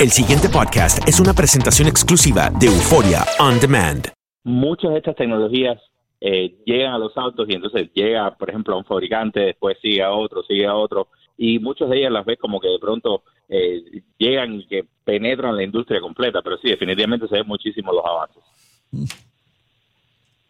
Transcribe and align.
El 0.00 0.10
siguiente 0.10 0.48
podcast 0.48 1.06
es 1.06 1.20
una 1.20 1.32
presentación 1.32 1.86
exclusiva 1.86 2.50
de 2.58 2.66
Euforia 2.66 3.24
On 3.38 3.60
Demand. 3.60 4.08
Muchas 4.42 4.90
de 4.90 4.98
estas 4.98 5.14
tecnologías 5.14 5.78
eh, 6.20 6.56
llegan 6.64 6.92
a 6.92 6.98
los 6.98 7.16
autos 7.16 7.48
y 7.48 7.54
entonces 7.54 7.90
llega, 7.94 8.34
por 8.36 8.50
ejemplo, 8.50 8.74
a 8.74 8.78
un 8.78 8.84
fabricante, 8.84 9.40
después 9.40 9.76
sigue 9.80 10.02
a 10.02 10.10
otro, 10.10 10.42
sigue 10.42 10.66
a 10.66 10.74
otro, 10.74 11.08
y 11.36 11.58
muchas 11.58 11.88
de 11.88 11.98
ellas 11.98 12.12
las 12.12 12.24
ves 12.24 12.38
como 12.38 12.60
que 12.60 12.68
de 12.68 12.78
pronto 12.78 13.22
eh, 13.48 14.02
llegan 14.18 14.54
y 14.54 14.66
que 14.66 14.86
penetran 15.04 15.56
la 15.56 15.62
industria 15.62 16.00
completa, 16.00 16.42
pero 16.42 16.56
sí, 16.58 16.68
definitivamente 16.68 17.28
se 17.28 17.36
ven 17.36 17.46
muchísimo 17.46 17.92
los 17.92 18.04
avances. 18.04 18.42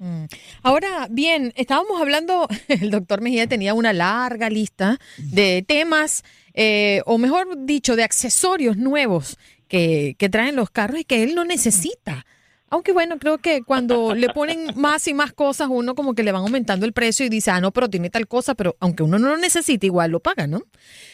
Mm. 0.02 0.24
Ahora, 0.64 1.06
bien, 1.10 1.52
estábamos 1.54 2.00
hablando, 2.00 2.48
el 2.68 2.90
doctor 2.90 3.20
Mejía 3.20 3.46
tenía 3.46 3.72
una 3.72 3.92
larga 3.92 4.50
lista 4.50 4.98
de 5.16 5.64
temas, 5.66 6.24
eh, 6.54 7.02
o 7.06 7.18
mejor 7.18 7.64
dicho, 7.64 7.94
de 7.94 8.02
accesorios 8.02 8.76
nuevos 8.76 9.38
que, 9.68 10.16
que 10.18 10.28
traen 10.28 10.56
los 10.56 10.70
carros 10.70 11.00
y 11.00 11.04
que 11.04 11.22
él 11.22 11.36
no 11.36 11.44
necesita. 11.44 12.26
Aunque 12.72 12.92
bueno, 12.92 13.18
creo 13.18 13.36
que 13.36 13.62
cuando 13.64 14.14
le 14.14 14.30
ponen 14.30 14.68
más 14.76 15.06
y 15.06 15.12
más 15.12 15.34
cosas, 15.34 15.68
uno 15.70 15.94
como 15.94 16.14
que 16.14 16.22
le 16.22 16.32
van 16.32 16.40
aumentando 16.40 16.86
el 16.86 16.94
precio 16.94 17.26
y 17.26 17.28
dice, 17.28 17.50
ah, 17.50 17.60
no, 17.60 17.70
pero 17.70 17.90
tiene 17.90 18.08
tal 18.08 18.26
cosa, 18.26 18.54
pero 18.54 18.76
aunque 18.80 19.02
uno 19.02 19.18
no 19.18 19.28
lo 19.28 19.36
necesite, 19.36 19.84
igual 19.84 20.10
lo 20.10 20.20
paga, 20.20 20.46
¿no? 20.46 20.62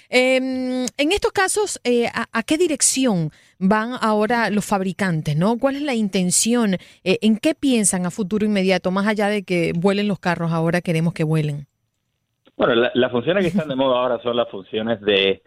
Em, 0.09 0.87
en 0.97 1.13
estos 1.13 1.33
casos, 1.33 1.81
eh, 1.83 2.07
¿a, 2.15 2.43
qué 2.45 2.59
dirección 2.59 3.33
van 3.59 3.95
ahora 4.01 4.51
los 4.51 4.67
fabricantes, 4.67 5.37
no? 5.37 5.59
¿Cuál 5.59 5.75
es 5.75 5.83
la 5.83 5.97
intención? 5.97 6.75
Eh, 7.03 7.19
¿En 7.23 7.37
qué 7.37 7.57
piensan 7.57 8.07
a 8.07 8.13
futuro 8.13 8.47
inmediato, 8.47 8.93
más 8.93 9.09
allá 9.09 9.27
de 9.27 9.43
que 9.43 9.73
vuelen 9.75 10.07
los 10.07 10.21
carros, 10.21 10.53
ahora 10.53 10.81
queremos 10.81 11.13
que 11.13 11.25
vuelen? 11.25 11.67
Bueno, 12.57 12.89
las 12.95 13.11
funciones 13.11 13.43
que 13.43 13.49
están 13.49 13.69
de 13.69 13.75
moda 13.75 13.99
ahora 13.99 14.23
son 14.23 14.37
las 14.37 14.49
funciones 14.49 15.01
de... 15.01 15.43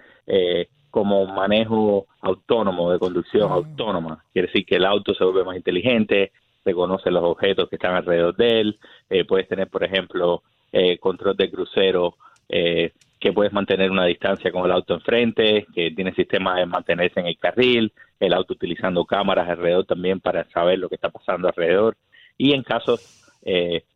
Eh, 0.91 1.01
como 1.01 1.25
manejo 1.25 2.07
autónomo, 2.21 2.91
de 2.91 2.99
conducción 2.99 3.51
autónoma. 3.51 4.23
Quiere 4.33 4.47
decir 4.47 4.65
que 4.65 4.75
el 4.75 4.85
auto 4.85 5.13
se 5.13 5.23
vuelve 5.23 5.43
más 5.43 5.55
inteligente, 5.55 6.31
reconoce 6.63 7.09
los 7.09 7.23
objetos 7.23 7.69
que 7.69 7.77
están 7.77 7.95
alrededor 7.95 8.35
de 8.35 8.61
él, 8.61 8.79
eh, 9.09 9.25
puedes 9.25 9.47
tener, 9.47 9.67
por 9.67 9.83
ejemplo, 9.83 10.43
eh, 10.71 10.97
control 10.99 11.35
de 11.35 11.49
crucero, 11.49 12.15
eh, 12.49 12.91
que 13.19 13.33
puedes 13.33 13.53
mantener 13.53 13.89
una 13.91 14.05
distancia 14.05 14.51
con 14.51 14.65
el 14.65 14.71
auto 14.71 14.93
enfrente, 14.95 15.65
que 15.73 15.91
tiene 15.91 16.13
sistema 16.13 16.59
de 16.59 16.65
mantenerse 16.65 17.19
en 17.19 17.27
el 17.27 17.37
carril, 17.37 17.93
el 18.19 18.33
auto 18.33 18.53
utilizando 18.53 19.05
cámaras 19.05 19.49
alrededor 19.49 19.85
también 19.85 20.19
para 20.19 20.43
saber 20.49 20.79
lo 20.79 20.89
que 20.89 20.95
está 20.95 21.09
pasando 21.09 21.47
alrededor. 21.47 21.95
Y 22.37 22.53
en 22.53 22.63
casos 22.63 23.17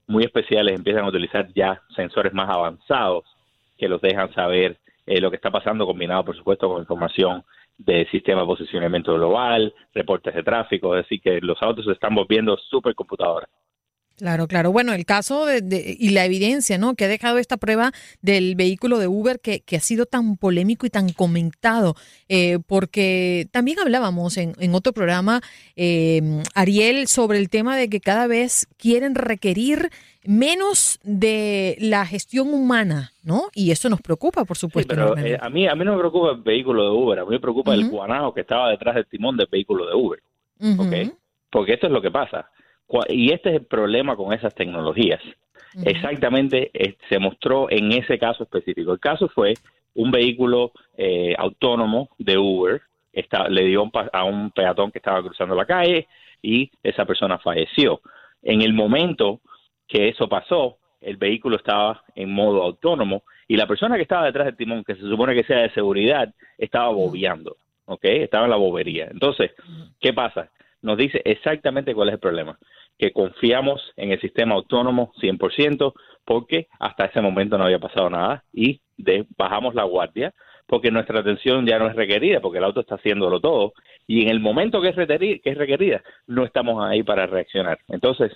muy 0.07 0.23
especiales 0.23 0.75
empiezan 0.75 1.05
a 1.05 1.09
utilizar 1.09 1.47
ya 1.53 1.81
sensores 1.95 2.33
más 2.33 2.49
avanzados 2.49 3.25
que 3.77 3.87
los 3.87 4.01
dejan 4.01 4.33
saber 4.33 4.77
eh, 5.05 5.19
lo 5.19 5.29
que 5.29 5.35
está 5.35 5.51
pasando, 5.51 5.85
combinado, 5.85 6.25
por 6.25 6.35
supuesto, 6.35 6.67
con 6.67 6.81
información 6.81 7.43
de 7.77 8.07
sistema 8.09 8.41
de 8.41 8.47
posicionamiento 8.47 9.13
global, 9.13 9.73
reportes 9.93 10.33
de 10.33 10.43
tráfico, 10.43 10.95
es 10.95 11.03
decir, 11.03 11.21
que 11.21 11.41
los 11.41 11.61
autos 11.61 11.85
se 11.85 11.91
están 11.91 12.15
volviendo 12.15 12.57
supercomputadoras. 12.57 13.49
Claro, 14.17 14.47
claro. 14.47 14.71
Bueno, 14.71 14.93
el 14.93 15.05
caso 15.05 15.45
de, 15.45 15.97
y 15.99 16.09
la 16.11 16.23
evidencia, 16.23 16.77
¿no? 16.77 16.95
Que 16.95 17.03
ha 17.03 17.07
dejado 17.09 17.37
esta 17.37 17.57
prueba 17.57 17.91
del 18.21 18.55
vehículo 18.55 18.97
de 18.97 19.07
Uber 19.07 19.41
que, 19.41 19.59
que 19.59 19.75
ha 19.75 19.81
sido 19.81 20.05
tan 20.05 20.37
polémico 20.37 20.85
y 20.85 20.89
tan 20.89 21.11
comentado, 21.11 21.95
eh, 22.29 22.59
porque 22.65 23.47
también 23.51 23.79
hablábamos 23.79 24.37
en, 24.37 24.53
en 24.59 24.73
otro 24.73 24.93
programa, 24.93 25.41
eh, 25.75 26.41
Ariel, 26.53 27.07
sobre 27.07 27.39
el 27.39 27.49
tema 27.49 27.75
de 27.75 27.89
que 27.89 27.99
cada 27.99 28.27
vez 28.27 28.67
quieren 28.77 29.15
requerir 29.15 29.89
menos 30.23 30.97
de 31.03 31.75
la 31.81 32.05
gestión 32.05 32.53
humana, 32.53 33.11
¿no? 33.21 33.49
Y 33.53 33.71
eso 33.71 33.89
nos 33.89 34.01
preocupa, 34.01 34.45
por 34.45 34.57
supuesto. 34.57 34.95
pero 34.95 35.17
eh, 35.17 35.37
a 35.39 35.49
mí 35.49 35.67
a 35.67 35.75
mí 35.75 35.83
no 35.83 35.91
me 35.91 35.99
preocupa 35.99 36.31
el 36.31 36.41
vehículo 36.41 36.85
de 36.85 36.89
Uber, 36.89 37.19
a 37.19 37.25
mí 37.25 37.31
me 37.31 37.39
preocupa 37.41 37.73
el 37.73 37.89
guanajo 37.89 38.33
que 38.33 38.41
estaba 38.41 38.69
detrás 38.69 38.95
del 38.95 39.07
timón 39.07 39.35
del 39.35 39.47
vehículo 39.51 39.85
de 39.85 39.93
Uber, 39.93 40.19
¿ok? 40.79 41.17
Porque 41.51 41.73
esto 41.73 41.87
es 41.87 41.93
lo 41.93 42.01
que 42.01 42.11
pasa 42.11 42.49
y 43.09 43.31
este 43.31 43.49
es 43.49 43.55
el 43.55 43.65
problema 43.65 44.15
con 44.15 44.33
esas 44.33 44.53
tecnologías. 44.55 45.21
Exactamente 45.83 46.71
eh, 46.73 46.95
se 47.09 47.19
mostró 47.19 47.69
en 47.69 47.91
ese 47.91 48.17
caso 48.17 48.43
específico. 48.43 48.93
El 48.93 48.99
caso 48.99 49.27
fue 49.27 49.53
un 49.93 50.11
vehículo 50.11 50.71
eh, 50.97 51.35
autónomo 51.37 52.09
de 52.17 52.37
Uber, 52.37 52.81
le 53.49 53.63
dio 53.63 53.89
a 54.13 54.23
un 54.23 54.51
peatón 54.51 54.91
que 54.91 54.99
estaba 54.99 55.21
cruzando 55.21 55.55
la 55.55 55.65
calle 55.65 56.07
y 56.41 56.69
esa 56.83 57.05
persona 57.05 57.39
falleció. 57.39 58.01
En 58.41 58.61
el 58.61 58.73
momento 58.73 59.41
que 59.87 60.09
eso 60.09 60.29
pasó, 60.29 60.77
el 61.01 61.17
vehículo 61.17 61.57
estaba 61.57 62.03
en 62.15 62.31
modo 62.31 62.63
autónomo 62.63 63.23
y 63.47 63.57
la 63.57 63.67
persona 63.67 63.95
que 63.95 64.03
estaba 64.03 64.25
detrás 64.25 64.45
del 64.45 64.57
timón, 64.57 64.83
que 64.83 64.95
se 64.95 65.01
supone 65.01 65.35
que 65.35 65.43
sea 65.43 65.59
de 65.59 65.71
seguridad, 65.71 66.33
estaba 66.57 66.89
bobeando, 66.89 67.57
¿ok? 67.85 68.03
Estaba 68.03 68.45
en 68.45 68.51
la 68.51 68.57
bobería. 68.57 69.07
Entonces, 69.11 69.51
¿qué 69.99 70.13
pasa? 70.13 70.49
nos 70.85 70.97
dice 70.97 71.21
exactamente 71.25 71.93
cuál 71.93 72.09
es 72.09 72.13
el 72.13 72.19
problema, 72.19 72.57
que 72.97 73.11
confiamos 73.11 73.81
en 73.97 74.11
el 74.11 74.21
sistema 74.21 74.55
autónomo 74.55 75.11
100% 75.21 75.93
porque 76.23 76.67
hasta 76.79 77.05
ese 77.05 77.21
momento 77.21 77.57
no 77.57 77.65
había 77.65 77.79
pasado 77.79 78.09
nada 78.09 78.43
y 78.53 78.81
bajamos 79.37 79.75
la 79.75 79.83
guardia 79.83 80.33
porque 80.65 80.91
nuestra 80.91 81.19
atención 81.19 81.65
ya 81.65 81.77
no 81.77 81.87
es 81.87 81.95
requerida 81.95 82.39
porque 82.39 82.57
el 82.57 82.63
auto 82.63 82.81
está 82.81 82.95
haciéndolo 82.95 83.39
todo 83.39 83.73
y 84.07 84.23
en 84.23 84.29
el 84.29 84.39
momento 84.39 84.81
que 84.81 84.89
es, 84.89 84.95
requerida, 84.95 85.39
que 85.43 85.49
es 85.51 85.57
requerida 85.57 86.03
no 86.27 86.45
estamos 86.45 86.83
ahí 86.83 87.03
para 87.03 87.27
reaccionar. 87.27 87.79
Entonces, 87.87 88.31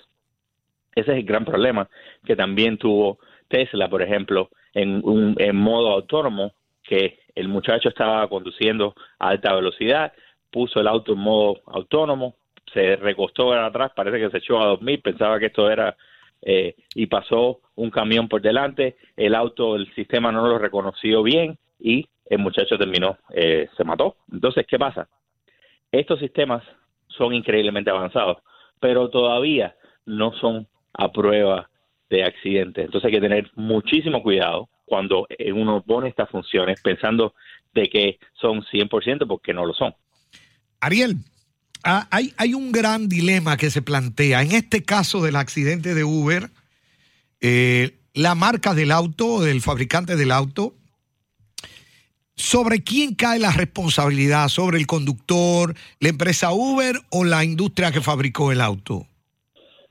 ese 0.94 1.12
es 1.12 1.18
el 1.18 1.24
gran 1.24 1.44
problema 1.44 1.88
que 2.24 2.36
también 2.36 2.76
tuvo 2.76 3.18
Tesla, 3.48 3.88
por 3.88 4.02
ejemplo, 4.02 4.50
en, 4.74 5.00
un, 5.04 5.34
en 5.38 5.56
modo 5.56 5.90
autónomo, 5.90 6.52
que 6.82 7.18
el 7.34 7.48
muchacho 7.48 7.88
estaba 7.88 8.26
conduciendo 8.28 8.94
a 9.18 9.28
alta 9.28 9.54
velocidad, 9.54 10.12
puso 10.50 10.80
el 10.80 10.88
auto 10.88 11.12
en 11.12 11.18
modo 11.18 11.60
autónomo, 11.66 12.36
se 12.72 12.96
recostó 12.96 13.52
atrás, 13.52 13.92
parece 13.94 14.18
que 14.18 14.30
se 14.30 14.38
echó 14.38 14.60
a 14.60 14.66
dormir, 14.66 15.02
pensaba 15.02 15.38
que 15.38 15.46
esto 15.46 15.70
era 15.70 15.96
eh, 16.42 16.74
y 16.94 17.06
pasó 17.06 17.60
un 17.74 17.90
camión 17.90 18.28
por 18.28 18.40
delante, 18.40 18.96
el 19.16 19.34
auto, 19.34 19.76
el 19.76 19.92
sistema 19.94 20.32
no 20.32 20.46
lo 20.46 20.58
reconoció 20.58 21.22
bien 21.22 21.58
y 21.78 22.08
el 22.26 22.38
muchacho 22.38 22.78
terminó, 22.78 23.18
eh, 23.34 23.68
se 23.76 23.84
mató. 23.84 24.16
Entonces, 24.32 24.66
¿qué 24.66 24.78
pasa? 24.78 25.08
Estos 25.90 26.20
sistemas 26.20 26.62
son 27.08 27.34
increíblemente 27.34 27.90
avanzados, 27.90 28.38
pero 28.78 29.10
todavía 29.10 29.74
no 30.06 30.32
son 30.34 30.66
a 30.92 31.10
prueba 31.10 31.68
de 32.08 32.24
accidentes. 32.24 32.84
Entonces 32.84 33.06
hay 33.06 33.12
que 33.12 33.20
tener 33.20 33.50
muchísimo 33.54 34.22
cuidado 34.22 34.68
cuando 34.84 35.26
uno 35.54 35.82
pone 35.82 36.08
estas 36.08 36.28
funciones 36.30 36.80
pensando 36.82 37.34
de 37.72 37.88
que 37.88 38.18
son 38.34 38.62
100% 38.62 39.26
porque 39.26 39.54
no 39.54 39.64
lo 39.64 39.72
son. 39.72 39.94
Ariel, 40.80 41.16
Ah, 41.84 42.06
hay, 42.10 42.32
hay, 42.36 42.54
un 42.54 42.72
gran 42.72 43.08
dilema 43.08 43.56
que 43.56 43.70
se 43.70 43.82
plantea. 43.82 44.42
En 44.42 44.52
este 44.52 44.82
caso 44.82 45.22
del 45.22 45.36
accidente 45.36 45.94
de 45.94 46.04
Uber, 46.04 46.50
eh, 47.40 47.92
la 48.14 48.34
marca 48.34 48.74
del 48.74 48.90
auto, 48.92 49.40
del 49.40 49.60
fabricante 49.60 50.16
del 50.16 50.30
auto, 50.30 50.74
¿sobre 52.34 52.82
quién 52.82 53.14
cae 53.14 53.38
la 53.38 53.52
responsabilidad? 53.52 54.48
¿Sobre 54.48 54.78
el 54.78 54.86
conductor, 54.86 55.74
la 56.00 56.08
empresa 56.08 56.52
Uber 56.52 56.96
o 57.10 57.24
la 57.24 57.44
industria 57.44 57.92
que 57.92 58.00
fabricó 58.00 58.52
el 58.52 58.60
auto? 58.60 59.06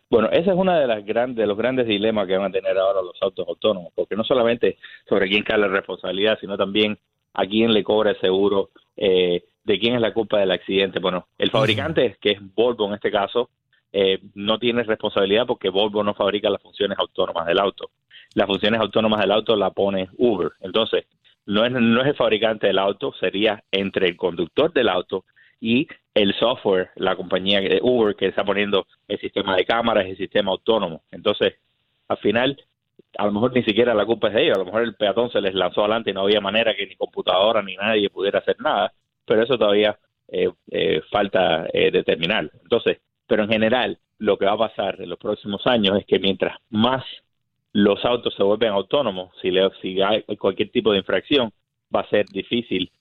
Bueno, 0.10 0.30
ese 0.32 0.50
es 0.50 0.56
uno 0.56 0.74
de, 0.74 0.88
de 1.34 1.48
los 1.48 1.58
grandes 1.58 1.88
dilemas 1.88 2.28
que 2.28 2.36
van 2.36 2.50
a 2.50 2.52
tener 2.52 2.78
ahora 2.78 3.02
los 3.02 3.16
autos 3.22 3.48
autónomos, 3.48 3.92
porque 3.96 4.16
no 4.16 4.24
solamente 4.24 4.78
sobre 5.08 5.30
quién 5.30 5.44
cae 5.44 5.60
la 5.60 5.68
responsabilidad, 5.68 6.38
sino 6.42 6.58
también 6.58 6.98
a 7.34 7.46
quién 7.46 7.72
le 7.74 7.84
cobra 7.84 8.12
el 8.12 8.20
seguro, 8.20 8.72
eh, 8.98 9.44
de 9.70 9.80
quién 9.80 9.94
es 9.94 10.02
la 10.02 10.14
culpa 10.14 10.40
del 10.40 10.50
accidente. 10.50 11.00
Bueno, 11.00 11.28
el 11.38 11.52
fabricante, 11.52 12.18
que 12.20 12.32
es 12.32 12.40
Volvo 12.56 12.88
en 12.88 12.96
este 12.96 13.12
caso, 13.12 13.50
eh, 13.94 14.20
no 14.34 14.58
tiene 14.58 14.82
responsabilidad 14.82 15.46
porque 15.46 15.70
Volvo 15.70 16.04
no 16.04 16.16
fabrica 16.16 16.50
las 16.50 16.62
funciones 16.62 16.98
autónomas 16.98 17.46
del 17.46 17.60
auto. 17.60 17.92
Las 18.34 18.48
funciones 18.48 18.82
autónomas 18.82 19.20
del 19.20 19.32
auto 19.32 19.56
la 19.56 19.70
pone 19.70 20.10
Uber. 20.18 20.50
Entonces, 20.62 21.06
no 21.46 21.66
es, 21.66 21.72
no 21.72 22.02
es 22.02 22.08
el 22.08 22.16
fabricante 22.16 22.66
del 22.66 22.80
auto, 22.80 23.14
sería 23.20 23.64
entre 23.72 24.08
el 24.08 24.18
conductor 24.18 24.74
del 24.74 24.90
auto 24.90 25.26
y 25.62 25.88
el 26.16 26.34
software, 26.34 26.90
la 26.96 27.16
compañía 27.16 27.62
de 27.62 27.80
Uber 27.84 28.16
que 28.16 28.26
está 28.26 28.44
poniendo 28.44 28.88
el 29.08 29.20
sistema 29.20 29.56
de 29.56 29.66
cámaras, 29.66 30.08
el 30.08 30.18
sistema 30.18 30.52
autónomo. 30.52 31.04
Entonces, 31.12 31.54
al 32.08 32.18
final, 32.18 32.58
a 33.20 33.26
lo 33.28 33.32
mejor 33.34 33.54
ni 33.54 33.62
siquiera 33.64 33.94
la 33.94 34.06
culpa 34.06 34.30
es 34.30 34.34
de 34.34 34.44
ellos, 34.46 34.56
a 34.56 34.60
lo 34.60 34.66
mejor 34.66 34.82
el 34.82 34.96
peatón 34.96 35.30
se 35.30 35.42
les 35.42 35.54
lanzó 35.54 35.82
adelante 35.82 36.10
y 36.10 36.14
no 36.14 36.22
había 36.22 36.42
manera 36.42 36.76
que 36.76 36.88
ni 36.88 36.96
computadora 36.96 37.62
ni 37.62 37.76
nadie 37.76 38.10
pudiera 38.10 38.40
hacer 38.40 38.60
nada, 38.60 38.94
pero 39.30 39.44
eso 39.44 39.58
todavía 39.58 39.98
eh, 40.28 40.50
eh, 40.72 41.02
falta 41.10 41.68
eh, 41.72 41.92
determinar. 41.92 42.52
Entonces, 42.64 42.98
pero 43.28 43.44
en 43.44 43.50
general, 43.50 43.98
lo 44.18 44.38
que 44.38 44.46
va 44.46 44.54
a 44.54 44.58
pasar 44.58 45.02
en 45.02 45.10
los 45.10 45.20
próximos 45.20 45.66
años 45.66 45.98
es 45.98 46.06
que 46.06 46.20
mientras 46.20 46.58
más 46.70 47.06
los 47.72 48.04
autos 48.04 48.34
se 48.36 48.44
vuelven 48.44 48.72
autónomos, 48.72 49.32
si, 49.42 49.52
le, 49.52 49.70
si 49.82 50.02
hay 50.02 50.24
cualquier 50.38 50.72
tipo 50.72 50.92
de 50.92 50.98
infracción, 50.98 51.52
va 51.96 52.02
a 52.02 52.10
ser 52.10 52.26
difícil 52.26 52.92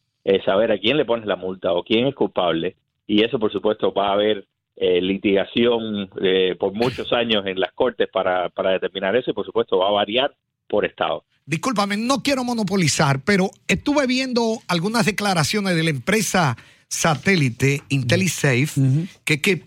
saber 0.45 0.71
a 0.71 0.79
quién 0.79 0.99
le 0.99 1.07
pones 1.07 1.25
la 1.25 1.37
multa 1.37 1.73
o 1.73 1.83
quién 1.83 2.07
es 2.07 2.15
culpable, 2.15 2.77
y 3.07 3.25
eso, 3.25 3.39
por 3.39 3.51
supuesto, 3.51 3.95
va 3.95 4.09
a 4.09 4.13
haber 4.13 4.45
eh, 4.81 5.01
litigación 5.01 6.09
eh, 6.23 6.55
por 6.57 6.73
muchos 6.73 7.13
años 7.13 7.45
en 7.47 7.59
las 7.59 7.73
cortes 7.73 8.09
para, 8.13 8.49
para 8.49 8.71
determinar 8.71 9.17
eso 9.17 9.33
y 9.33 9.35
por 9.35 9.45
supuesto 9.45 9.77
va 9.77 9.89
a 9.89 9.93
variar 9.93 10.33
por 10.69 10.85
estado. 10.85 11.25
Discúlpame, 11.47 11.97
no 11.97 12.23
quiero 12.23 12.45
monopolizar, 12.45 13.23
pero 13.25 13.51
estuve 13.69 14.07
viendo 14.07 14.59
algunas 14.69 15.07
declaraciones 15.07 15.75
de 15.75 15.83
la 15.83 15.91
empresa 15.91 16.57
satélite 16.89 17.83
IntelliSafe 17.89 19.09
que, 19.25 19.41
que 19.41 19.63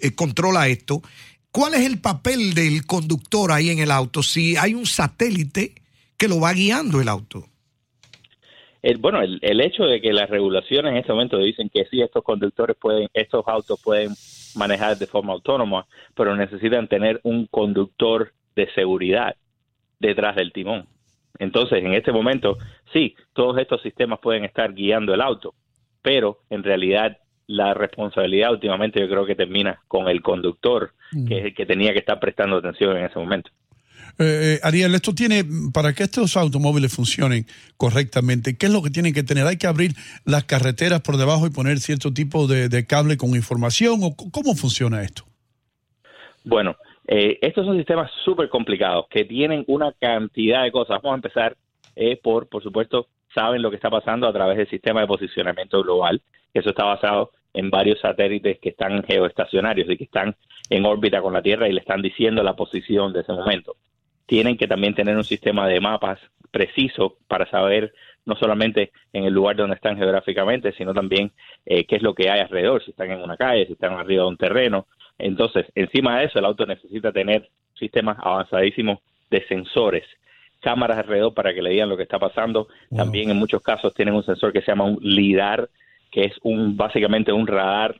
eh, 0.00 0.14
controla 0.14 0.68
esto. 0.68 1.02
¿Cuál 1.50 1.74
es 1.74 1.86
el 1.86 2.00
papel 2.00 2.54
del 2.54 2.86
conductor 2.86 3.50
ahí 3.50 3.70
en 3.70 3.80
el 3.80 3.90
auto 3.90 4.22
si 4.22 4.56
hay 4.56 4.74
un 4.74 4.86
satélite 4.86 5.74
que 6.16 6.28
lo 6.28 6.40
va 6.40 6.52
guiando 6.52 7.00
el 7.00 7.08
auto? 7.08 7.46
bueno, 9.00 9.20
el, 9.20 9.40
el, 9.42 9.60
hecho 9.60 9.82
de 9.82 10.00
que 10.00 10.12
las 10.12 10.30
regulaciones 10.30 10.92
en 10.92 10.98
este 10.98 11.12
momento 11.12 11.38
dicen 11.38 11.68
que 11.74 11.86
sí, 11.90 12.02
estos 12.02 12.22
conductores 12.22 12.76
pueden, 12.80 13.08
estos 13.14 13.42
autos 13.48 13.80
pueden 13.82 14.12
manejar 14.54 14.96
de 14.96 15.08
forma 15.08 15.32
autónoma, 15.32 15.86
pero 16.14 16.36
necesitan 16.36 16.86
tener 16.86 17.18
un 17.24 17.46
conductor 17.46 18.32
de 18.54 18.72
seguridad 18.74 19.34
detrás 19.98 20.36
del 20.36 20.52
timón. 20.52 20.86
Entonces, 21.38 21.84
en 21.84 21.94
este 21.94 22.12
momento, 22.12 22.58
sí, 22.92 23.14
todos 23.32 23.58
estos 23.58 23.82
sistemas 23.82 24.20
pueden 24.20 24.44
estar 24.44 24.72
guiando 24.72 25.12
el 25.12 25.20
auto, 25.20 25.54
pero 26.02 26.38
en 26.50 26.62
realidad 26.62 27.18
la 27.46 27.74
responsabilidad 27.74 28.52
últimamente 28.52 29.00
yo 29.00 29.08
creo 29.08 29.26
que 29.26 29.34
termina 29.34 29.80
con 29.86 30.08
el 30.08 30.22
conductor, 30.22 30.92
que 31.28 31.38
es 31.38 31.44
el 31.46 31.54
que 31.54 31.66
tenía 31.66 31.92
que 31.92 32.00
estar 32.00 32.18
prestando 32.18 32.56
atención 32.56 32.96
en 32.96 33.04
ese 33.04 33.18
momento. 33.18 33.50
Eh, 34.18 34.54
eh, 34.54 34.60
Ariel, 34.62 34.94
esto 34.94 35.14
tiene, 35.14 35.44
para 35.72 35.92
que 35.92 36.02
estos 36.02 36.36
automóviles 36.36 36.92
funcionen 36.92 37.46
correctamente, 37.76 38.56
¿qué 38.56 38.66
es 38.66 38.72
lo 38.72 38.82
que 38.82 38.90
tienen 38.90 39.12
que 39.12 39.22
tener? 39.22 39.46
¿Hay 39.46 39.58
que 39.58 39.66
abrir 39.66 39.94
las 40.24 40.44
carreteras 40.44 41.02
por 41.02 41.18
debajo 41.18 41.46
y 41.46 41.50
poner 41.50 41.78
cierto 41.80 42.12
tipo 42.12 42.46
de, 42.46 42.86
cable 42.86 43.16
con 43.16 43.30
información? 43.30 44.00
¿O 44.02 44.16
cómo 44.16 44.54
funciona 44.54 45.02
esto? 45.02 45.24
Bueno, 46.44 46.76
eh, 47.06 47.38
estos 47.40 47.66
son 47.66 47.76
sistemas 47.76 48.10
súper 48.24 48.48
complicados 48.48 49.06
que 49.08 49.24
tienen 49.24 49.64
una 49.68 49.92
cantidad 49.92 50.64
de 50.64 50.72
cosas. 50.72 51.00
Vamos 51.02 51.12
a 51.12 51.16
empezar 51.16 51.56
por, 52.22 52.46
por 52.48 52.62
supuesto, 52.62 53.08
saben 53.34 53.62
lo 53.62 53.70
que 53.70 53.76
está 53.76 53.88
pasando 53.88 54.28
a 54.28 54.32
través 54.32 54.58
del 54.58 54.68
sistema 54.68 55.00
de 55.00 55.06
posicionamiento 55.06 55.82
global. 55.82 56.20
Eso 56.52 56.70
está 56.70 56.84
basado 56.84 57.30
en 57.54 57.70
varios 57.70 58.00
satélites 58.00 58.58
que 58.58 58.68
están 58.70 59.02
geoestacionarios 59.02 59.88
y 59.88 59.96
que 59.96 60.04
están 60.04 60.36
en 60.68 60.84
órbita 60.84 61.22
con 61.22 61.32
la 61.32 61.40
Tierra 61.40 61.68
y 61.68 61.72
le 61.72 61.80
están 61.80 62.02
diciendo 62.02 62.42
la 62.42 62.54
posición 62.54 63.14
de 63.14 63.20
ese 63.20 63.32
momento 63.32 63.76
tienen 64.26 64.56
que 64.56 64.66
también 64.66 64.94
tener 64.94 65.16
un 65.16 65.24
sistema 65.24 65.66
de 65.66 65.80
mapas 65.80 66.18
preciso 66.50 67.16
para 67.28 67.48
saber 67.48 67.94
no 68.24 68.34
solamente 68.34 68.90
en 69.12 69.24
el 69.24 69.32
lugar 69.32 69.54
donde 69.54 69.76
están 69.76 69.96
geográficamente, 69.96 70.72
sino 70.72 70.92
también 70.92 71.30
eh, 71.64 71.86
qué 71.86 71.96
es 71.96 72.02
lo 72.02 72.14
que 72.14 72.28
hay 72.28 72.40
alrededor, 72.40 72.82
si 72.84 72.90
están 72.90 73.10
en 73.12 73.22
una 73.22 73.36
calle, 73.36 73.66
si 73.66 73.74
están 73.74 73.92
arriba 73.92 74.24
de 74.24 74.28
un 74.28 74.36
terreno. 74.36 74.86
Entonces, 75.18 75.66
encima 75.74 76.18
de 76.18 76.26
eso, 76.26 76.38
el 76.38 76.44
auto 76.44 76.66
necesita 76.66 77.12
tener 77.12 77.48
sistemas 77.78 78.18
avanzadísimos 78.20 78.98
de 79.30 79.46
sensores, 79.46 80.04
cámaras 80.60 80.98
alrededor 80.98 81.34
para 81.34 81.54
que 81.54 81.62
le 81.62 81.70
digan 81.70 81.88
lo 81.88 81.96
que 81.96 82.02
está 82.02 82.18
pasando. 82.18 82.68
También 82.94 83.30
en 83.30 83.36
muchos 83.36 83.62
casos 83.62 83.94
tienen 83.94 84.14
un 84.14 84.24
sensor 84.24 84.52
que 84.52 84.60
se 84.60 84.68
llama 84.68 84.84
un 84.84 84.98
LIDAR, 85.00 85.68
que 86.10 86.24
es 86.24 86.34
un 86.42 86.76
básicamente 86.76 87.32
un 87.32 87.46
radar 87.46 87.96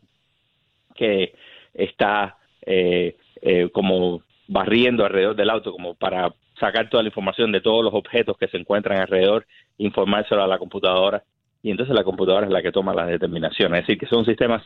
que 0.95 1.35
está 1.75 2.37
eh, 2.65 3.17
eh, 3.43 3.69
como 3.73 4.23
barriendo 4.49 5.05
alrededor 5.05 5.37
del 5.37 5.51
auto 5.51 5.73
como 5.73 5.95
para 5.95 6.33
sacar 6.59 6.89
toda 6.89 7.03
la 7.03 7.09
información 7.09 7.53
de 7.53 7.61
todos 7.61 7.85
los 7.85 7.93
objetos 7.93 8.39
que 8.39 8.49
se 8.49 8.57
encuentran 8.57 9.01
alrededor, 9.01 9.47
informárselo 9.77 10.43
a 10.43 10.47
la 10.47 10.59
computadora 10.59 11.23
y 11.63 11.71
entonces 11.71 11.95
la 11.95 12.05
computadora 12.05 12.47
es 12.47 12.53
la 12.53 12.63
que 12.63 12.73
toma 12.73 12.95
las 12.95 13.09
determinaciones. 13.09 13.81
Es 13.81 13.87
decir, 13.87 13.99
que 13.99 14.07
son 14.07 14.25
sistemas 14.25 14.63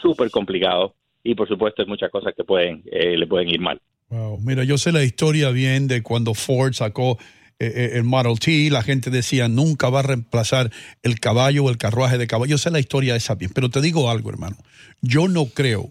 súper 0.00 0.30
complicados 0.30 0.92
y 1.22 1.34
por 1.34 1.48
supuesto 1.48 1.82
hay 1.82 1.88
muchas 1.88 2.10
cosas 2.10 2.34
que 2.36 2.44
pueden 2.44 2.82
eh, 2.90 3.16
le 3.16 3.26
pueden 3.26 3.48
ir 3.48 3.60
mal. 3.60 3.80
Wow. 4.08 4.38
Mira, 4.40 4.64
yo 4.64 4.76
sé 4.76 4.92
la 4.92 5.04
historia 5.04 5.50
bien 5.50 5.88
de 5.88 6.02
cuando 6.02 6.34
Ford 6.34 6.74
sacó 6.74 7.18
eh, 7.58 7.72
eh, 7.74 7.90
el 7.94 8.04
Model 8.04 8.38
T, 8.38 8.70
la 8.70 8.82
gente 8.82 9.08
decía 9.10 9.48
nunca 9.48 9.88
va 9.88 10.00
a 10.00 10.02
reemplazar 10.02 10.70
el 11.02 11.20
caballo 11.20 11.64
o 11.64 11.70
el 11.70 11.78
carruaje 11.78 12.18
de 12.18 12.26
caballo. 12.26 12.50
Yo 12.50 12.58
sé 12.58 12.70
la 12.70 12.80
historia 12.80 13.16
esa 13.16 13.36
bien, 13.36 13.52
pero 13.54 13.70
te 13.70 13.80
digo 13.80 14.10
algo, 14.10 14.30
hermano. 14.30 14.56
Yo 15.00 15.28
no 15.28 15.46
creo 15.46 15.90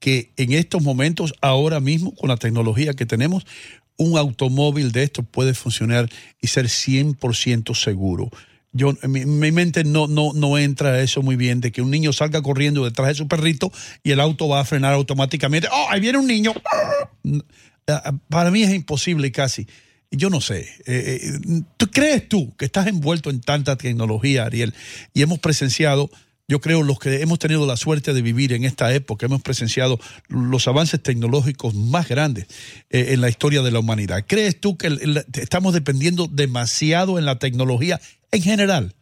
que 0.00 0.30
en 0.36 0.52
estos 0.52 0.82
momentos, 0.82 1.34
ahora 1.40 1.80
mismo, 1.80 2.14
con 2.14 2.28
la 2.28 2.36
tecnología 2.36 2.94
que 2.94 3.06
tenemos, 3.06 3.46
un 3.96 4.18
automóvil 4.18 4.92
de 4.92 5.04
estos 5.04 5.24
puede 5.26 5.54
funcionar 5.54 6.08
y 6.40 6.48
ser 6.48 6.66
100% 6.66 7.74
seguro. 7.74 8.30
Yo, 8.72 8.94
mi, 9.08 9.24
mi, 9.24 9.52
mente 9.52 9.84
no, 9.84 10.06
no, 10.06 10.32
no 10.34 10.58
entra 10.58 11.00
eso 11.00 11.22
muy 11.22 11.36
bien, 11.36 11.60
de 11.60 11.72
que 11.72 11.80
un 11.80 11.90
niño 11.90 12.12
salga 12.12 12.42
corriendo 12.42 12.84
detrás 12.84 13.08
de 13.08 13.14
su 13.14 13.26
perrito 13.26 13.72
y 14.02 14.10
el 14.10 14.20
auto 14.20 14.48
va 14.48 14.60
a 14.60 14.64
frenar 14.64 14.92
automáticamente. 14.92 15.68
¡Oh, 15.72 15.86
ahí 15.90 16.00
viene 16.00 16.18
un 16.18 16.26
niño! 16.26 16.52
Para 18.28 18.50
mí 18.50 18.62
es 18.62 18.74
imposible 18.74 19.32
casi. 19.32 19.66
Yo 20.10 20.30
no 20.30 20.40
sé. 20.40 20.60
Eh, 20.86 21.20
eh, 21.22 21.62
¿Tú 21.76 21.90
crees 21.90 22.28
tú 22.28 22.54
que 22.56 22.64
estás 22.64 22.86
envuelto 22.86 23.30
en 23.30 23.40
tanta 23.40 23.76
tecnología, 23.76 24.44
Ariel? 24.44 24.74
Y 25.14 25.22
hemos 25.22 25.38
presenciado 25.38 26.10
yo 26.48 26.60
creo 26.60 26.82
los 26.82 27.00
que 27.00 27.22
hemos 27.22 27.40
tenido 27.40 27.66
la 27.66 27.76
suerte 27.76 28.12
de 28.12 28.22
vivir 28.22 28.52
en 28.52 28.64
esta 28.64 28.94
época, 28.94 29.26
hemos 29.26 29.42
presenciado 29.42 29.98
los 30.28 30.68
avances 30.68 31.02
tecnológicos 31.02 31.74
más 31.74 32.08
grandes 32.08 32.46
eh, 32.90 33.08
en 33.10 33.20
la 33.20 33.28
historia 33.28 33.62
de 33.62 33.72
la 33.72 33.80
humanidad. 33.80 34.24
¿Crees 34.26 34.60
tú 34.60 34.76
que 34.76 34.96
estamos 35.34 35.74
dependiendo 35.74 36.28
demasiado 36.28 37.18
en 37.18 37.24
la 37.24 37.40
tecnología 37.40 38.00
en 38.32 38.42
general? 38.42 38.92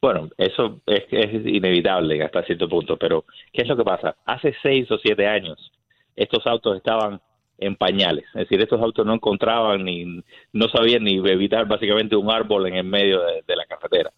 Bueno, 0.00 0.28
eso 0.38 0.80
es, 0.86 1.04
es 1.10 1.46
inevitable 1.46 2.22
hasta 2.22 2.44
cierto 2.44 2.68
punto, 2.68 2.96
pero 2.96 3.24
¿qué 3.52 3.62
es 3.62 3.68
lo 3.68 3.76
que 3.76 3.84
pasa? 3.84 4.16
Hace 4.24 4.54
seis 4.62 4.90
o 4.90 4.98
siete 4.98 5.26
años 5.26 5.72
estos 6.14 6.46
autos 6.46 6.76
estaban 6.76 7.20
en 7.58 7.76
pañales. 7.76 8.24
Es 8.34 8.42
decir, 8.42 8.60
estos 8.60 8.80
autos 8.80 9.04
no 9.04 9.14
encontraban 9.14 9.84
ni, 9.84 10.22
no 10.52 10.68
sabían 10.68 11.04
ni 11.04 11.16
evitar 11.16 11.66
básicamente 11.66 12.16
un 12.16 12.30
árbol 12.30 12.66
en 12.68 12.74
el 12.74 12.84
medio 12.84 13.20
de, 13.20 13.56
la 13.56 13.66
carretera. 13.66 14.12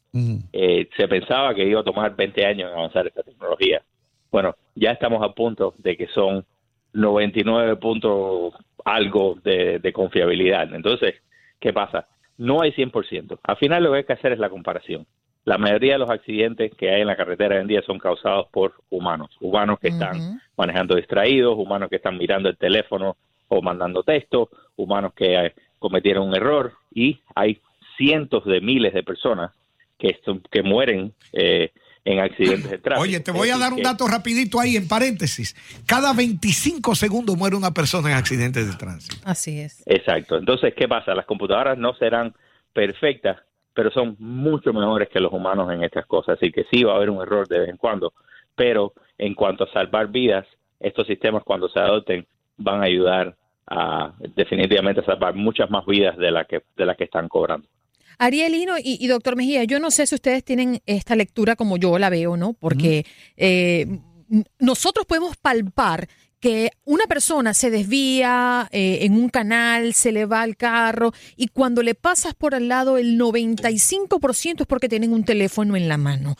Eh, 0.52 0.88
se 0.96 1.08
pensaba 1.08 1.54
que 1.54 1.64
iba 1.64 1.80
a 1.80 1.84
tomar 1.84 2.14
20 2.14 2.44
años 2.44 2.70
en 2.70 2.78
avanzar 2.78 3.06
esta 3.06 3.22
tecnología. 3.22 3.82
Bueno, 4.30 4.54
ya 4.74 4.90
estamos 4.90 5.22
a 5.22 5.32
punto 5.32 5.74
de 5.78 5.96
que 5.96 6.06
son 6.08 6.44
99 6.92 7.76
puntos 7.76 8.54
algo 8.84 9.38
de, 9.42 9.78
de 9.78 9.92
confiabilidad. 9.92 10.74
Entonces, 10.74 11.14
¿qué 11.58 11.72
pasa? 11.72 12.06
No 12.40 12.62
hay 12.62 12.72
100%. 12.72 13.38
Al 13.42 13.56
final 13.58 13.82
lo 13.82 13.92
que 13.92 13.98
hay 13.98 14.04
que 14.04 14.14
hacer 14.14 14.32
es 14.32 14.38
la 14.38 14.48
comparación. 14.48 15.06
La 15.44 15.58
mayoría 15.58 15.92
de 15.92 15.98
los 15.98 16.08
accidentes 16.08 16.74
que 16.74 16.88
hay 16.88 17.02
en 17.02 17.06
la 17.06 17.16
carretera 17.16 17.56
hoy 17.56 17.60
en 17.60 17.66
día 17.66 17.82
son 17.82 17.98
causados 17.98 18.46
por 18.50 18.72
humanos, 18.88 19.36
humanos 19.42 19.78
que 19.78 19.88
están 19.88 20.40
manejando 20.56 20.96
distraídos, 20.96 21.58
humanos 21.58 21.90
que 21.90 21.96
están 21.96 22.16
mirando 22.16 22.48
el 22.48 22.56
teléfono 22.56 23.18
o 23.48 23.60
mandando 23.60 24.02
textos, 24.02 24.48
humanos 24.74 25.12
que 25.14 25.34
eh, 25.34 25.54
cometieron 25.78 26.28
un 26.28 26.34
error 26.34 26.72
y 26.94 27.20
hay 27.34 27.60
cientos 27.98 28.46
de 28.46 28.62
miles 28.62 28.94
de 28.94 29.02
personas 29.02 29.52
que, 29.98 30.18
que 30.50 30.62
mueren 30.62 31.12
eh, 31.34 31.72
en 32.04 32.20
accidentes 32.20 32.70
de 32.70 32.78
tráfico. 32.78 33.02
Oye, 33.02 33.20
te 33.20 33.30
voy 33.30 33.50
a 33.50 33.58
dar 33.58 33.72
un 33.72 33.82
dato 33.82 34.06
rapidito 34.08 34.60
ahí 34.60 34.76
en 34.76 34.88
paréntesis. 34.88 35.54
Cada 35.86 36.12
25 36.12 36.94
segundos 36.94 37.36
muere 37.36 37.56
una 37.56 37.72
persona 37.72 38.10
en 38.10 38.16
accidentes 38.16 38.68
de 38.68 38.76
tránsito. 38.76 39.16
Así 39.24 39.60
es. 39.60 39.82
Exacto. 39.86 40.38
Entonces, 40.38 40.74
¿qué 40.74 40.88
pasa? 40.88 41.14
Las 41.14 41.26
computadoras 41.26 41.76
no 41.76 41.94
serán 41.94 42.34
perfectas, 42.72 43.38
pero 43.74 43.90
son 43.90 44.16
mucho 44.18 44.72
mejores 44.72 45.08
que 45.08 45.20
los 45.20 45.32
humanos 45.32 45.72
en 45.72 45.84
estas 45.84 46.06
cosas. 46.06 46.38
Así 46.38 46.50
que 46.50 46.64
sí 46.70 46.82
va 46.84 46.92
a 46.92 46.96
haber 46.96 47.10
un 47.10 47.22
error 47.22 47.46
de 47.48 47.60
vez 47.60 47.68
en 47.68 47.76
cuando, 47.76 48.12
pero 48.54 48.94
en 49.18 49.34
cuanto 49.34 49.64
a 49.64 49.72
salvar 49.72 50.08
vidas, 50.08 50.46
estos 50.78 51.06
sistemas 51.06 51.42
cuando 51.44 51.68
se 51.68 51.78
adopten 51.78 52.26
van 52.56 52.80
a 52.80 52.84
ayudar 52.84 53.36
a 53.66 54.12
definitivamente 54.34 55.04
salvar 55.04 55.34
muchas 55.34 55.70
más 55.70 55.86
vidas 55.86 56.16
de 56.16 56.30
las 56.30 56.46
que 56.46 56.62
de 56.76 56.86
las 56.86 56.96
que 56.96 57.04
están 57.04 57.28
cobrando. 57.28 57.68
Arielino 58.20 58.74
y, 58.78 59.06
doctor 59.06 59.34
Mejía, 59.34 59.64
yo 59.64 59.80
no 59.80 59.90
sé 59.90 60.06
si 60.06 60.14
ustedes 60.14 60.44
tienen 60.44 60.82
esta 60.84 61.16
lectura 61.16 61.56
como 61.56 61.78
yo 61.78 61.98
la 61.98 62.10
veo, 62.10 62.36
¿no? 62.36 62.52
Porque 62.52 63.06
eh, 63.38 63.98
nosotros 64.58 65.06
podemos 65.06 65.38
palpar 65.38 66.06
que 66.38 66.70
una 66.84 67.06
persona 67.06 67.54
se 67.54 67.70
desvía 67.70 68.68
eh, 68.72 68.98
en 69.02 69.14
un 69.14 69.30
canal, 69.30 69.94
se 69.94 70.12
le 70.12 70.26
va 70.26 70.42
al 70.42 70.58
carro 70.58 71.12
y 71.34 71.48
cuando 71.48 71.82
le 71.82 71.94
pasas 71.94 72.34
por 72.34 72.54
al 72.54 72.68
lado 72.68 72.98
el 72.98 73.18
95% 73.18 74.60
es 74.60 74.66
porque 74.66 74.90
tienen 74.90 75.14
un 75.14 75.24
teléfono 75.24 75.74
en 75.74 75.88
la 75.88 75.96
mano. 75.96 76.36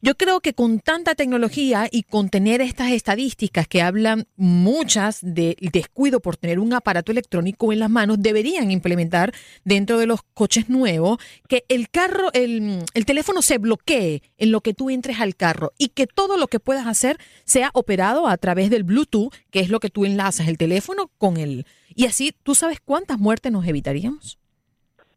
Yo 0.00 0.16
creo 0.16 0.40
que 0.40 0.54
con 0.54 0.78
tanta 0.78 1.16
tecnología 1.16 1.88
y 1.90 2.04
con 2.04 2.28
tener 2.28 2.60
estas 2.60 2.92
estadísticas 2.92 3.66
que 3.66 3.82
hablan 3.82 4.28
muchas 4.36 5.18
del 5.22 5.56
descuido 5.72 6.20
por 6.20 6.36
tener 6.36 6.60
un 6.60 6.72
aparato 6.72 7.10
electrónico 7.10 7.72
en 7.72 7.80
las 7.80 7.90
manos, 7.90 8.18
deberían 8.20 8.70
implementar 8.70 9.34
dentro 9.64 9.98
de 9.98 10.06
los 10.06 10.20
coches 10.34 10.68
nuevos 10.68 11.18
que 11.48 11.64
el 11.68 11.90
carro, 11.90 12.32
el, 12.32 12.84
el 12.94 13.06
teléfono 13.06 13.42
se 13.42 13.58
bloquee 13.58 14.22
en 14.36 14.52
lo 14.52 14.60
que 14.60 14.72
tú 14.72 14.88
entres 14.88 15.18
al 15.18 15.34
carro 15.34 15.72
y 15.78 15.88
que 15.88 16.06
todo 16.06 16.36
lo 16.36 16.46
que 16.46 16.60
puedas 16.60 16.86
hacer 16.86 17.18
sea 17.44 17.70
operado 17.74 18.28
a 18.28 18.36
través 18.36 18.70
del 18.70 18.84
Bluetooth, 18.84 19.34
que 19.50 19.58
es 19.58 19.68
lo 19.68 19.80
que 19.80 19.90
tú 19.90 20.04
enlazas 20.04 20.46
el 20.46 20.58
teléfono 20.58 21.10
con 21.18 21.38
él. 21.38 21.66
Y 21.96 22.06
así, 22.06 22.32
¿tú 22.44 22.54
sabes 22.54 22.78
cuántas 22.78 23.18
muertes 23.18 23.50
nos 23.50 23.66
evitaríamos? 23.66 24.38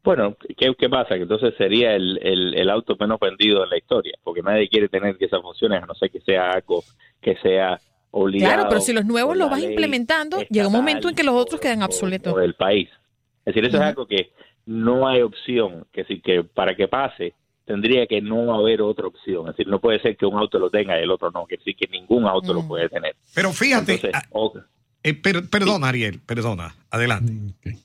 Bueno, 0.04 0.36
¿qué, 0.58 0.74
qué 0.78 0.90
pasa? 0.90 1.16
Que 1.16 1.24
entonces 1.24 1.54
sería 1.58 1.96
el, 1.96 2.18
el, 2.24 2.70
auto 2.70 2.98
menos 3.00 3.20
vendido 3.20 3.64
en 3.64 3.70
la 3.70 3.78
historia, 3.78 4.18
porque 4.24 4.42
nadie 4.42 4.68
quiere 4.68 4.90
tener 4.90 5.16
que 5.18 5.26
esas 5.26 5.42
funciones, 5.42 5.84
a 5.84 5.86
no 5.86 5.94
ser 5.94 6.10
que 6.10 6.22
sea 6.22 6.52
algo 6.52 6.84
que 7.22 7.36
sea 7.38 7.80
obligado. 8.10 8.54
Claro, 8.54 8.70
pero 8.70 8.82
si 8.82 8.94
los 8.94 9.06
nuevos 9.06 9.38
los 9.38 9.50
vas 9.50 9.62
implementando, 9.62 10.40
llega 10.50 10.68
un 10.68 10.74
momento 10.74 11.10
en 11.10 11.16
que 11.16 11.24
los 11.24 11.36
otros 11.36 11.62
quedan 11.62 11.84
obsoletos. 11.84 12.34
Por 12.34 12.44
el 12.44 12.56
país. 12.56 12.90
Es 13.46 13.54
decir, 13.54 13.66
eso 13.66 13.78
es 13.78 13.84
algo 13.84 14.08
que 14.08 14.32
no 14.66 15.08
hay 15.08 15.22
opción, 15.22 15.86
que 15.92 16.04
si 16.06 16.20
que 16.20 16.44
para 16.44 16.76
que 16.76 16.88
pase 16.88 17.34
tendría 17.66 18.06
que 18.08 18.22
no 18.22 18.54
haber 18.54 18.82
otra 18.82 19.08
opción. 19.08 19.48
Es 19.48 19.56
decir, 19.56 19.68
no 19.68 19.80
puede 19.80 20.00
ser 20.02 20.18
que 20.18 20.26
un 20.26 20.38
auto 20.38 20.60
lo 20.60 20.70
tenga 20.70 21.00
y 21.00 21.04
el 21.04 21.12
otro 21.12 21.32
no, 21.32 21.46
que 21.46 21.58
sí 21.64 21.74
que 21.74 21.88
ningún 21.88 22.26
auto 22.26 22.54
lo 22.54 22.68
puede 22.68 22.90
tener. 22.90 23.16
Pero 23.34 23.54
fíjate, 23.54 24.00
ah, 24.14 24.24
eh, 25.04 25.14
perdona 25.14 25.90
Ariel, 25.90 26.20
perdona, 26.26 26.76
adelante. 26.90 27.78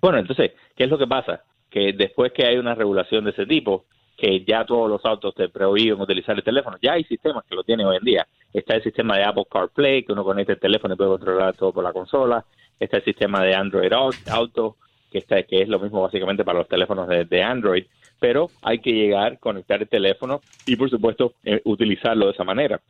Bueno, 0.00 0.18
entonces, 0.18 0.52
¿qué 0.76 0.84
es 0.84 0.90
lo 0.90 0.98
que 0.98 1.06
pasa? 1.06 1.42
Que 1.70 1.92
después 1.92 2.32
que 2.32 2.46
hay 2.46 2.56
una 2.56 2.74
regulación 2.74 3.24
de 3.24 3.30
ese 3.30 3.46
tipo, 3.46 3.86
que 4.16 4.44
ya 4.44 4.64
todos 4.64 4.88
los 4.88 5.04
autos 5.04 5.34
te 5.34 5.48
prohíben 5.48 6.00
utilizar 6.00 6.36
el 6.36 6.44
teléfono, 6.44 6.76
ya 6.80 6.92
hay 6.92 7.04
sistemas 7.04 7.44
que 7.48 7.54
lo 7.54 7.64
tienen 7.64 7.86
hoy 7.86 7.96
en 7.96 8.04
día. 8.04 8.26
Está 8.52 8.76
el 8.76 8.82
sistema 8.82 9.16
de 9.16 9.24
Apple 9.24 9.46
CarPlay, 9.50 10.04
que 10.04 10.12
uno 10.12 10.24
conecta 10.24 10.52
el 10.52 10.60
teléfono 10.60 10.94
y 10.94 10.96
puede 10.96 11.10
controlar 11.10 11.54
todo 11.56 11.72
por 11.72 11.82
la 11.82 11.92
consola. 11.92 12.44
Está 12.78 12.98
el 12.98 13.04
sistema 13.04 13.42
de 13.42 13.54
Android 13.54 13.92
Auto, 13.92 14.76
que, 15.10 15.18
está, 15.18 15.42
que 15.42 15.62
es 15.62 15.68
lo 15.68 15.78
mismo 15.78 16.02
básicamente 16.02 16.44
para 16.44 16.58
los 16.58 16.68
teléfonos 16.68 17.08
de, 17.08 17.42
Android. 17.42 17.84
Pero 18.20 18.48
hay 18.62 18.78
que 18.78 18.92
llegar, 18.92 19.38
conectar 19.38 19.80
el 19.80 19.88
teléfono 19.88 20.40
y, 20.66 20.76
por 20.76 20.90
supuesto, 20.90 21.34
eh, 21.44 21.60
utilizarlo 21.64 22.26
de 22.26 22.32
esa 22.32 22.44
manera. 22.44 22.80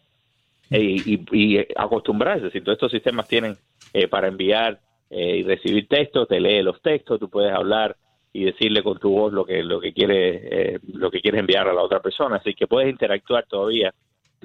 Y, 0.70 1.20
y, 1.32 1.66
acostumbrarse. 1.76 2.50
Si 2.50 2.60
todos 2.60 2.76
estos 2.76 2.92
sistemas 2.92 3.28
tienen 3.28 3.56
eh, 3.92 4.08
para 4.08 4.28
enviar 4.28 4.80
eh, 5.14 5.36
y 5.36 5.42
recibir 5.42 5.86
textos, 5.88 6.26
te 6.26 6.40
lee 6.40 6.62
los 6.62 6.80
textos, 6.80 7.20
tú 7.20 7.28
puedes 7.28 7.52
hablar 7.52 7.94
y 8.32 8.44
decirle 8.44 8.82
con 8.82 8.98
tu 8.98 9.10
voz 9.10 9.30
lo 9.30 9.44
que 9.44 9.62
lo 9.62 9.78
que 9.78 9.92
quieres 9.92 10.40
eh, 10.42 10.78
lo 10.94 11.10
que 11.10 11.20
quieres 11.20 11.40
enviar 11.40 11.68
a 11.68 11.74
la 11.74 11.82
otra 11.82 12.00
persona, 12.00 12.36
así 12.36 12.54
que 12.54 12.66
puedes 12.66 12.88
interactuar 12.88 13.44
todavía 13.46 13.92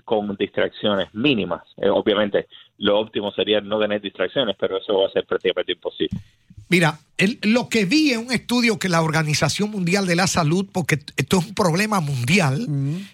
con 0.04 0.36
distracciones 0.36 1.08
mínimas. 1.14 1.64
Eh, 1.78 1.88
obviamente, 1.90 2.48
lo 2.80 3.00
óptimo 3.00 3.32
sería 3.32 3.62
no 3.62 3.80
tener 3.80 4.02
distracciones, 4.02 4.58
pero 4.60 4.78
eso 4.78 5.00
va 5.00 5.08
a 5.08 5.12
ser 5.12 5.26
prácticamente 5.26 5.72
imposible. 5.72 6.20
Mira, 6.68 7.00
lo 7.44 7.70
que 7.70 7.86
vi 7.86 8.12
en 8.12 8.26
un 8.28 8.34
estudio 8.34 8.78
que 8.78 8.90
la 8.90 9.02
Organización 9.02 9.72
Mundial 9.72 10.06
de 10.06 10.18
la 10.18 10.28
Salud, 10.28 10.68
porque 10.70 11.00
esto 11.16 11.40
es 11.40 11.48
un 11.48 11.56
problema 11.56 12.02
mundial, 12.02 12.68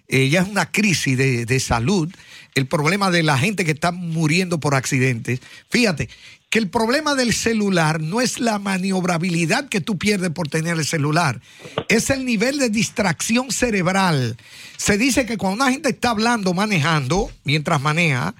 ya 0.09 0.41
es 0.41 0.49
una 0.49 0.71
crisis 0.71 1.15
de, 1.15 1.45
de, 1.45 1.59
salud, 1.59 2.11
el 2.55 2.65
problema 2.65 3.11
de 3.11 3.21
la 3.21 3.37
gente 3.37 3.63
que 3.63 3.71
está 3.71 3.91
muriendo 3.91 4.59
por 4.59 4.73
accidentes. 4.73 5.39
Fíjate, 5.69 6.09
que 6.53 6.59
el 6.59 6.69
problema 6.69 7.15
del 7.15 7.33
celular 7.33 7.99
no 7.99 8.21
es 8.21 8.39
la 8.39 8.59
maniobrabilidad 8.59 9.69
que 9.69 9.81
tú 9.81 9.97
pierdes 9.97 10.29
por 10.29 10.49
tener 10.49 10.77
el 10.77 10.85
celular, 10.85 11.41
es 11.89 12.11
el 12.11 12.25
nivel 12.25 12.59
de 12.59 12.69
distracción 12.69 13.49
cerebral. 13.49 14.37
Se 14.77 14.99
dice 14.99 15.25
que 15.25 15.39
cuando 15.39 15.63
una 15.63 15.71
gente 15.71 15.89
está 15.89 16.11
hablando, 16.11 16.53
manejando, 16.53 17.31
mientras 17.43 17.81
maneja, 17.81 18.35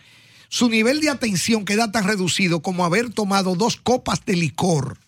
su 0.47 0.69
nivel 0.69 1.01
de 1.01 1.09
atención 1.09 1.65
queda 1.65 1.91
tan 1.91 2.03
reducido 2.03 2.61
como 2.61 2.85
haber 2.85 3.09
tomado 3.09 3.55
dos 3.55 3.77
copas 3.77 4.23
de 4.23 4.35
licor. 4.35 4.99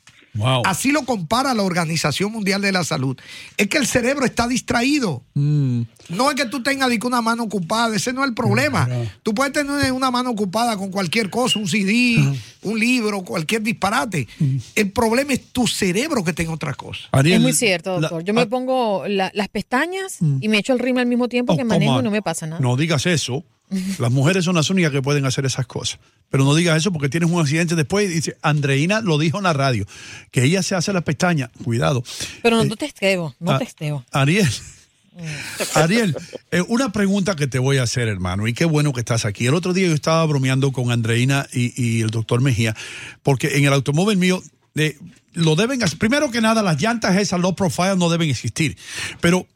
Así 0.65 0.91
lo 0.91 1.03
compara 1.03 1.53
la 1.53 1.63
Organización 1.63 2.31
Mundial 2.31 2.61
de 2.61 2.71
la 2.71 2.83
Salud. 2.83 3.17
Es 3.57 3.67
que 3.67 3.77
el 3.77 3.87
cerebro 3.87 4.25
está 4.25 4.47
distraído. 4.47 5.23
Mm. 5.33 5.81
No 6.09 6.29
es 6.29 6.35
que 6.35 6.45
tú 6.45 6.61
tengas 6.61 6.89
una 7.03 7.21
mano 7.21 7.43
ocupada, 7.43 7.95
ese 7.95 8.13
no 8.13 8.23
es 8.23 8.29
el 8.29 8.33
problema. 8.33 8.87
Tú 9.23 9.33
puedes 9.33 9.53
tener 9.53 9.91
una 9.91 10.11
mano 10.11 10.31
ocupada 10.31 10.77
con 10.77 10.91
cualquier 10.91 11.29
cosa, 11.29 11.59
un 11.59 11.67
CD, 11.67 12.17
un 12.63 12.79
libro, 12.79 13.23
cualquier 13.23 13.61
disparate. 13.61 14.27
Mm. 14.39 14.57
El 14.75 14.91
problema 14.91 15.33
es 15.33 15.47
tu 15.51 15.67
cerebro 15.67 16.23
que 16.23 16.33
tenga 16.33 16.51
otra 16.51 16.73
cosa. 16.73 17.09
es 17.23 17.41
muy 17.41 17.53
cierto, 17.53 17.99
doctor. 17.99 18.23
Yo 18.23 18.33
me 18.33 18.45
pongo 18.47 19.05
las 19.07 19.47
pestañas 19.49 20.17
mm. 20.19 20.37
y 20.41 20.47
me 20.47 20.57
echo 20.57 20.73
el 20.73 20.79
ritmo 20.79 20.99
al 20.99 21.07
mismo 21.07 21.27
tiempo 21.27 21.53
oh, 21.53 21.57
que 21.57 21.63
manejo 21.63 21.99
y 21.99 22.03
no 22.03 22.11
me 22.11 22.21
pasa 22.21 22.47
nada. 22.47 22.59
No 22.59 22.75
digas 22.75 23.05
eso. 23.05 23.43
Las 23.99 24.11
mujeres 24.11 24.45
son 24.45 24.55
las 24.55 24.69
únicas 24.69 24.91
que 24.91 25.01
pueden 25.01 25.25
hacer 25.25 25.45
esas 25.45 25.65
cosas. 25.65 25.99
Pero 26.29 26.43
no 26.43 26.55
digas 26.55 26.77
eso 26.77 26.91
porque 26.91 27.09
tienes 27.09 27.29
un 27.29 27.39
accidente 27.39 27.75
después 27.75 28.09
y 28.09 28.13
dice, 28.13 28.37
Andreina 28.41 29.01
lo 29.01 29.17
dijo 29.17 29.37
en 29.37 29.43
la 29.43 29.53
radio, 29.53 29.85
que 30.31 30.43
ella 30.43 30.63
se 30.63 30.75
hace 30.75 30.93
las 30.93 31.03
pestañas. 31.03 31.49
Cuidado. 31.63 32.03
Pero 32.41 32.57
no 32.57 32.63
eh, 32.63 32.69
te 32.69 32.75
testeo, 32.75 33.35
no 33.39 33.57
te 33.57 33.65
testeo. 33.65 34.05
Ariel. 34.11 34.49
Ariel, 35.75 36.15
eh, 36.51 36.61
una 36.67 36.91
pregunta 36.91 37.35
que 37.35 37.47
te 37.47 37.57
voy 37.57 37.77
a 37.77 37.83
hacer, 37.83 38.07
hermano, 38.07 38.47
y 38.47 38.53
qué 38.53 38.65
bueno 38.65 38.91
que 38.91 38.99
estás 38.99 39.25
aquí. 39.25 39.47
El 39.47 39.53
otro 39.53 39.73
día 39.73 39.87
yo 39.87 39.93
estaba 39.93 40.25
bromeando 40.25 40.71
con 40.71 40.91
Andreina 40.91 41.47
y, 41.53 42.01
el 42.01 42.09
doctor 42.09 42.41
Mejía, 42.41 42.75
porque 43.23 43.57
en 43.57 43.65
el 43.65 43.73
automóvil 43.73 44.17
mío 44.17 44.43
eh, 44.75 44.97
lo 45.33 45.55
deben 45.55 45.79
primero 45.97 46.31
que 46.31 46.41
nada, 46.41 46.63
las 46.63 46.81
llantas 46.81 47.15
esas 47.17 47.39
low 47.39 47.55
profile 47.55 47.95
no 47.97 48.09
deben 48.09 48.29
existir, 48.29 48.77
pero 49.21 49.47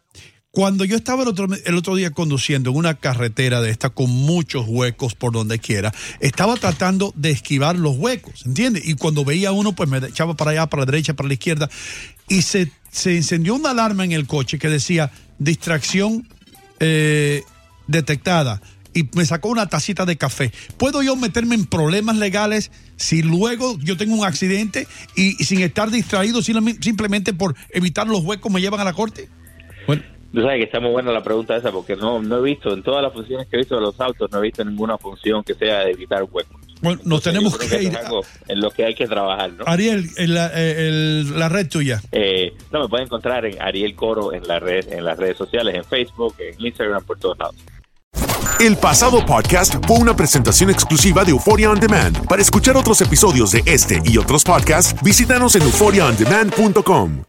cuando 0.52 0.84
yo 0.84 0.96
estaba 0.96 1.24
el 1.24 1.76
otro, 1.76 1.96
día 1.96 2.12
conduciendo 2.12 2.72
en 2.72 2.78
una 2.78 2.96
carretera 2.96 3.62
de 3.62 3.70
esta 3.70 3.90
con 3.90 4.10
muchos 4.10 4.66
huecos 4.68 5.14
por 5.14 5.32
donde 5.32 5.60
quiera, 5.60 5.94
estaba 6.20 6.56
tratando 6.56 7.14
de 7.16 7.30
esquivar 7.30 7.78
los 7.78 7.98
huecos, 7.98 8.46
¿entiendes? 8.46 8.88
Y 8.88 8.96
cuando 8.96 9.24
veía 9.24 9.52
uno, 9.52 9.74
pues 9.74 9.90
me 9.90 10.00
echaba 10.00 10.36
para 10.36 10.52
allá, 10.52 10.68
para 10.68 10.82
la 10.82 10.86
derecha, 10.88 11.14
para 11.14 11.28
la 11.28 11.34
izquierda, 11.34 11.70
y 12.28 12.42
se, 12.42 12.72
se 12.92 13.16
encendió 13.16 13.56
una 13.56 13.72
alarma 13.72 14.04
en 14.04 14.12
el 14.12 14.26
coche 14.26 14.58
que 14.58 14.70
decía 14.70 15.12
distracción 15.38 16.28
eh, 16.80 17.44
detectada 17.88 18.62
y 18.94 19.08
me 19.14 19.26
sacó 19.26 19.50
una 19.50 19.68
tacita 19.68 20.06
de 20.06 20.18
café. 20.18 20.52
¿Puedo 20.78 21.04
yo 21.04 21.16
meterme 21.16 21.54
en 21.54 21.68
problemas 21.68 22.18
legales 22.18 22.72
si 22.98 23.22
luego 23.22 23.78
yo 23.80 23.98
tengo 23.98 24.16
un 24.16 24.26
accidente 24.26 24.88
y, 25.16 25.34
sin 25.44 25.62
estar 25.62 25.92
distraído 25.92 26.42
simplemente 26.42 27.34
por 27.34 27.56
evitar 27.70 28.08
los 28.08 28.24
huecos 28.24 28.52
me 28.52 28.62
llevan 28.62 28.80
a 28.80 28.84
la 28.84 28.94
corte? 28.94 29.30
Bueno. 29.86 30.19
Tú 30.34 30.42
sabes 30.42 30.58
que 30.58 30.64
está 30.64 30.80
muy 30.80 30.92
buena 30.92 31.12
la 31.12 31.24
pregunta 31.24 31.56
esa 31.56 31.72
porque 31.72 31.96
no, 31.96 32.22
no 32.22 32.38
he 32.38 32.42
visto, 32.42 32.74
en 32.74 32.84
todas 32.84 33.02
las 33.02 33.12
funciones 33.12 33.48
que 33.48 33.56
he 33.56 33.60
visto 33.60 33.76
de 33.76 33.82
los 33.82 34.00
autos, 34.00 34.30
no 34.32 34.38
he 34.40 34.42
visto 34.42 34.64
ninguna 34.64 34.98
función 34.98 35.44
que 35.44 35.56
sea 35.56 35.80
de 35.80 35.92
evitar 35.92 36.24
huecos. 36.24 36.56
Bueno, 36.82 37.02
nos 37.04 37.22
tenemos 37.24 37.58
que, 37.58 37.84
ir. 37.84 37.98
en 38.48 38.62
lo 38.62 38.72
que 38.72 38.86
hay 38.86 38.96
que 38.96 39.06
trabajar, 39.08 39.52
¿no? 39.52 39.66
Ariel, 39.68 40.10
en 40.18 40.34
la, 40.34 40.52
la 41.38 41.50
red 41.50 41.68
tuya. 41.68 42.02
Eh, 42.12 42.54
no, 42.72 42.82
me 42.82 42.88
pueden 42.88 43.08
encontrar 43.08 43.46
en 43.46 43.62
Ariel 43.62 43.96
Coro 43.96 44.34
en, 44.34 44.48
la 44.48 44.60
red, 44.60 44.92
en 44.94 45.04
las 45.04 45.18
redes 45.18 45.38
sociales, 45.38 45.76
en 45.76 45.84
Facebook, 45.84 46.36
en 46.40 46.66
Instagram, 46.66 47.04
por 47.04 47.20
todos 47.20 47.38
lados. 47.38 47.56
El 48.60 48.78
pasado 48.78 49.26
podcast 49.26 49.76
fue 49.88 49.98
una 50.00 50.16
presentación 50.16 50.70
exclusiva 50.70 51.24
de 51.24 51.32
Euphoria 51.32 51.72
On 51.72 51.80
Demand. 51.80 52.26
Para 52.28 52.42
escuchar 52.42 52.76
otros 52.78 53.02
episodios 53.02 53.52
de 53.52 53.64
este 53.66 54.02
y 54.06 54.18
otros 54.18 54.44
podcasts, 54.44 55.02
visítanos 55.02 55.56
en 55.56 55.64
euphoriaondemand.com. 55.64 57.29